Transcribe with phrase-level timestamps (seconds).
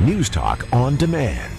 [0.00, 1.52] News Talk on demand.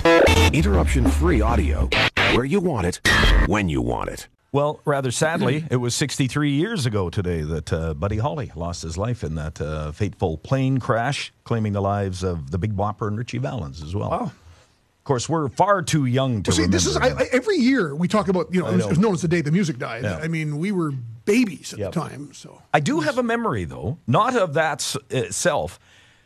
[0.53, 1.87] Interruption free audio
[2.33, 2.99] where you want it,
[3.47, 4.27] when you want it.
[4.51, 8.97] Well, rather sadly, it was 63 years ago today that uh, Buddy Holly lost his
[8.97, 13.17] life in that uh, fateful plane crash, claiming the lives of the Big Bopper and
[13.17, 14.09] Ritchie Valens as well.
[14.09, 14.23] Wow.
[14.23, 16.77] Of course, we're far too young to See, remember.
[16.77, 17.07] this is I.
[17.09, 18.87] I, every year we talk about you know, I it was, know.
[18.87, 20.03] it was known as the day the music died.
[20.03, 20.17] Yeah.
[20.17, 20.91] I mean, we were
[21.25, 21.93] babies at Yep.
[21.93, 22.33] the time.
[22.33, 25.79] So I do have a memory, though, not of that s- itself,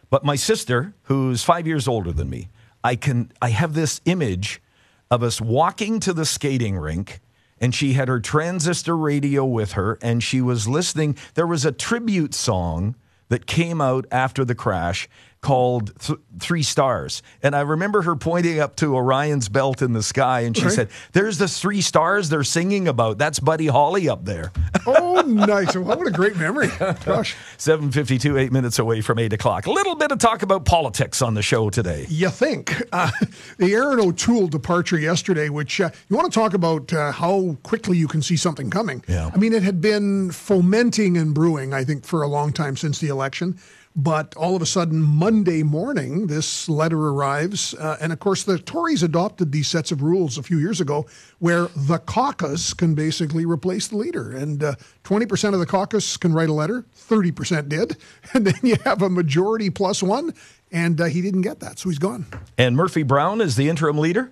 [0.10, 2.50] but my sister, who's five years older than me,
[2.84, 4.62] I can I have this image
[5.10, 7.20] of us walking to the skating rink,
[7.60, 11.18] and she had her transistor radio with her, and she was listening.
[11.34, 12.96] There was a tribute song
[13.30, 15.10] that came out after the crash
[15.46, 17.22] called Th- Three Stars.
[17.44, 20.74] And I remember her pointing up to Orion's belt in the sky, and she Right.
[20.74, 23.20] said, There's the three stars they're singing about.
[23.20, 24.52] That's Buddy Holly up there.
[24.88, 25.76] oh, nice!
[25.76, 26.70] Well, what a great memory.
[27.06, 29.68] Gosh, 752, eight minutes away from 8 o'clock.
[29.68, 32.08] A little bit of talk about politics on the show today.
[32.10, 33.12] you think uh,
[33.60, 37.98] the Erin O'Toole departure yesterday, which uh, you want to talk about uh, how quickly
[37.98, 39.04] you can see something coming.
[39.08, 39.30] Yeah.
[39.32, 43.00] I mean, it had been fomenting and brewing, I think, for a long time since
[43.00, 43.60] the election.
[43.98, 47.74] But all of a sudden, Monday morning, this letter arrives.
[47.74, 51.06] Uh, and of course, the Tories adopted these sets of rules a few years ago
[51.40, 54.32] where the caucus can basically replace the leader.
[54.32, 57.98] And uh, 20% of the caucus can write a letter, 30% did.
[58.34, 60.34] And then you have a majority plus one.
[60.72, 62.26] And uh, he didn't get that, so he's gone.
[62.58, 64.32] And Murphy Brown is the interim leader?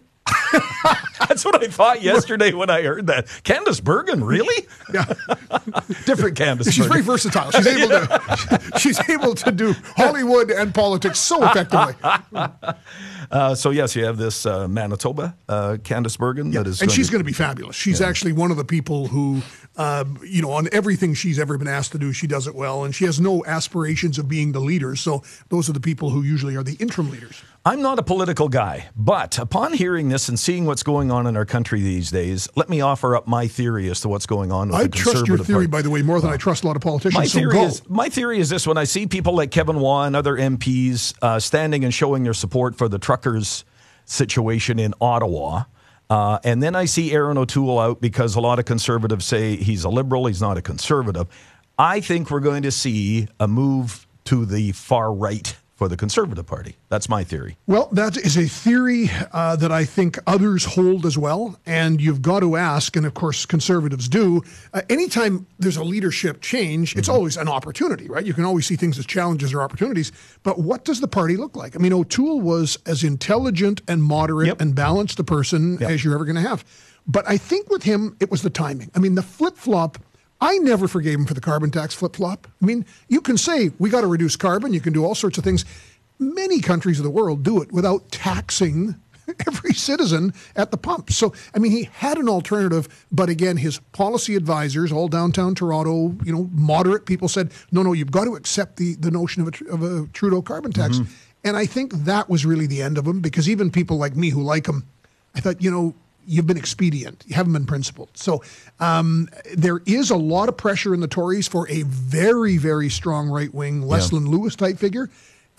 [1.27, 3.27] That's what I thought yesterday when I heard that.
[3.43, 4.67] Candice Bergen, really?
[4.93, 5.05] Yeah.
[6.05, 7.51] Different Candice She's very versatile.
[7.51, 11.95] She's able to she's able to do Hollywood and politics so effectively.
[13.31, 16.51] Uh, so, yes, you have this uh, Manitoba, uh, Candice Bergen.
[16.51, 17.75] That is and she's going to be fabulous.
[17.75, 19.41] She's actually one of the people who,
[19.75, 22.83] uh, you know, on everything she's ever been asked to do, she does it well,
[22.83, 24.95] and she has no aspirations of being the leader.
[24.95, 27.41] So those are the people who usually are the interim leaders.
[27.65, 31.37] I'm not a political guy, but upon hearing this and seeing what's going on in
[31.37, 34.67] our country these days, let me offer up my theory as to what's going on
[34.67, 35.67] with I the trust your Conservative theory, Party.
[35.67, 37.15] by the way, more than I trust a lot of politicians.
[37.15, 37.63] My theory go.
[37.63, 41.13] is my theory is this: when I see people like Kevin Waugh and other MPs
[41.21, 43.63] uh, standing and showing their support for the truckers'
[44.03, 45.63] situation in Ottawa,
[46.09, 49.85] uh, and then I see Erin O'Toole out because a lot of conservatives say he's
[49.85, 51.27] a liberal, he's not a conservative.
[51.79, 56.45] I think we're going to see a move to the far right for the Conservative
[56.45, 56.75] Party.
[56.89, 57.57] That's my theory.
[57.65, 61.59] Well, that is a theory uh, that I think others hold as well.
[61.65, 64.43] And you've got to ask, and of course, conservatives do.
[64.73, 68.23] Uh, anytime there's a leadership change, it's always an opportunity, right?
[68.23, 70.11] You can always see things as challenges or opportunities.
[70.43, 71.75] But what does the party look like?
[71.75, 74.61] I mean, O'Toole was as intelligent and moderate Yep.
[74.61, 76.63] and balanced a person as you're ever going to have.
[77.07, 78.91] But I think with him, it was the timing.
[78.95, 79.97] I mean, the flip flop.
[80.43, 82.49] I never forgave him for the carbon tax flip flop.
[82.61, 85.37] I mean, you can say we got to reduce carbon, you can do all sorts
[85.37, 85.63] of things.
[86.19, 88.95] Many countries of the world do it without taxing
[89.47, 91.11] every citizen at the pump.
[91.11, 96.13] So, I mean, he had an alternative, but again, his policy advisors, all downtown Toronto,
[96.25, 99.47] you know, moderate people said, no, no, you've got to accept the, the notion of
[99.47, 100.97] a, of a Trudeau carbon tax.
[100.97, 101.13] Mm-hmm.
[101.45, 104.29] And I think that was really the end of him because even people like me
[104.29, 104.85] who like him,
[105.35, 105.95] I thought, you know,
[106.25, 107.23] you've been expedient.
[107.27, 108.09] You haven't been principled.
[108.15, 108.43] So
[108.79, 113.29] um, there is a lot of pressure in the Tories for a very, very strong
[113.29, 115.09] right wing Leslyn Lewis type figure.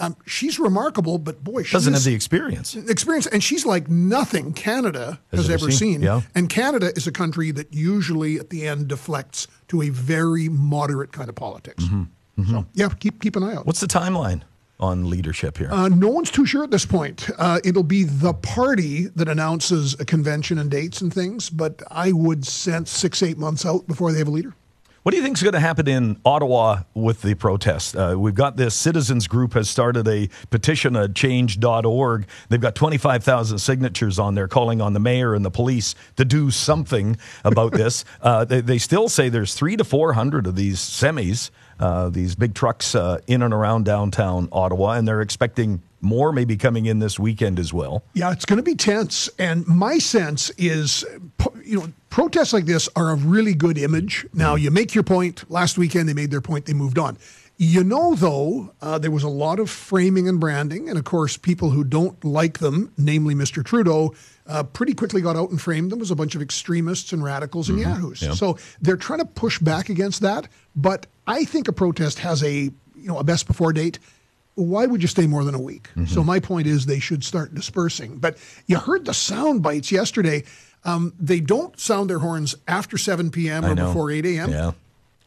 [0.01, 2.75] Um, she's remarkable, but boy, she Doesn't have the experience.
[2.75, 6.03] experience, and she's like nothing Canada Has has, ever seen, seen.
[6.03, 6.23] yeah.
[6.35, 11.13] And Canada is a country that usually at the end deflects to a very moderate
[11.13, 11.85] kind of politics.
[12.49, 13.67] So yeah, keep keep an eye out.
[13.67, 14.43] What's the timeline
[14.81, 15.71] on leadership here?
[15.71, 17.31] Uh, no one's too sure at this point.
[17.39, 22.13] Uh, it'll be the party that announces a convention and dates and things, but I
[22.13, 24.55] would sense six, eight months out before they have a leader.
[25.05, 27.95] What do you think is going to happen in Ottawa with the protest?
[27.95, 32.27] Uh, we've got this citizens group has started a petition at change.org.
[32.49, 36.51] They've got 25,000 signatures on there calling on the mayor and the police to do
[36.51, 38.07] something about this.
[38.23, 42.55] Uh, they, they still say there's three to 400 of these semis, uh, these big
[42.55, 47.19] trucks uh, in and around downtown Ottawa, and they're expecting more maybe coming in this
[47.19, 48.05] weekend as well.
[48.13, 49.29] Yeah, it's going to be tense.
[49.39, 51.05] And my sense is,
[51.65, 54.27] you know, protests like this are a really good image.
[54.33, 55.51] Now, you make your point.
[55.51, 57.19] Last weekend, they made their point, they moved on.
[57.57, 60.89] You know, though, uh, there was a lot of framing and branding.
[60.89, 63.65] And of course, people who don't like them, namely Mr.
[63.65, 64.13] Trudeau,
[64.47, 67.69] uh, pretty quickly got out and framed them as a bunch of extremists and radicals
[67.69, 68.23] and yahoos.
[68.37, 70.49] So they're trying to push back against that.
[70.75, 74.01] But I think a protest has a, you know, a best before date
[74.55, 75.89] why would you stay more than a week?
[76.07, 78.19] So my point is they should start dispersing.
[78.19, 80.45] But you heard the sound bites yesterday.
[80.85, 83.65] Um, they don't sound their horns after 7 p.m.
[83.65, 83.87] I or know.
[83.89, 84.51] before 8 a.m.
[84.51, 84.73] Yeah.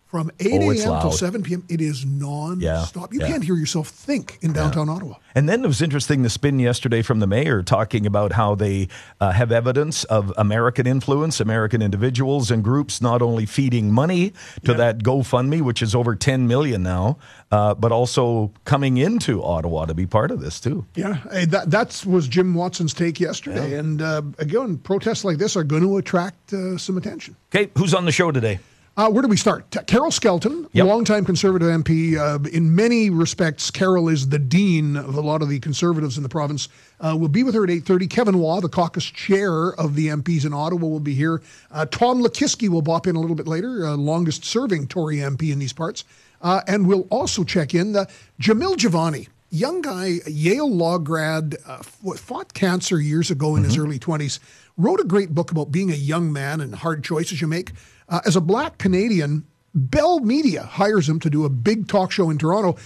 [0.08, 1.02] From 8 Oh, a.m.
[1.02, 3.14] till 7 p.m., it is non-stop.
[3.14, 3.28] You yeah.
[3.28, 5.16] can't hear yourself think in downtown Ottawa.
[5.36, 8.88] And then it was interesting the spin yesterday from the mayor talking about how they
[9.20, 14.32] uh, have evidence of American influence, American individuals and groups not only feeding money
[14.64, 17.18] to that GoFundMe, which is over 10 million now,
[17.52, 20.86] uh, but also coming into Ottawa to be part of this too.
[20.96, 23.78] Yeah, eh, that that was Jim Watson's take yesterday.
[23.78, 27.36] And uh, again, protests like this are going to attract uh, some attention.
[27.54, 28.60] Okay, who's on the show today?
[28.98, 29.70] Uh, where do we start?
[29.86, 30.88] Carol Skelton, Yep.
[30.88, 32.18] longtime Conservative MP.
[32.18, 36.24] Uh, in many respects, Carol is the dean of a lot of the Conservatives in
[36.24, 36.68] the province.
[37.00, 38.10] Uh, we'll be with her at 8.30.
[38.10, 41.44] Kevin Waugh, the caucus chair of the MPs in Ottawa, will be here.
[41.72, 45.60] Uh, Tom Lukiwski will bop in a little bit later, uh, longest-serving Tory MP in
[45.60, 46.04] these parts.
[46.42, 48.10] Uh, and we'll also check in the
[48.42, 54.00] Jamil Jivani, young guy, Yale law grad, uh, fought cancer years ago in his early
[54.00, 54.40] 20s,
[54.76, 57.74] wrote a great book about being a young man and hard choices you make.
[58.10, 62.30] Uh, as a black Canadian, Bell Media hires him to do a big talk show
[62.30, 62.78] in Toronto.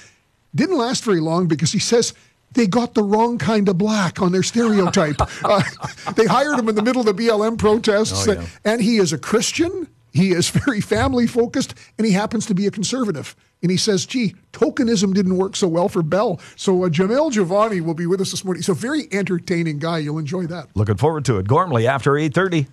[0.55, 2.13] Didn't last very long because he says
[2.53, 5.15] they got the wrong kind of black on their stereotype.
[5.45, 5.61] uh,
[6.15, 8.45] they hired him in the middle of the BLM protests, Oh, yeah.
[8.65, 9.87] and he is a Christian.
[10.13, 13.33] He is very family focused, and he happens to be a conservative.
[13.61, 16.41] And he says, gee, tokenism didn't work so well for Bell.
[16.57, 18.59] So uh, Jamil Jivani will be with us this morning.
[18.59, 19.99] He's a very entertaining guy.
[19.99, 20.67] You'll enjoy that.
[20.75, 21.47] Looking forward to it.
[21.47, 22.67] Gormley after 8:30.